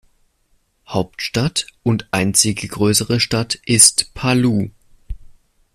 Hauptstadt 0.87 1.67
und 1.83 2.07
einzige 2.09 2.67
größere 2.67 3.19
Stadt 3.19 3.59
ist 3.67 4.15
Palu. 4.15 4.69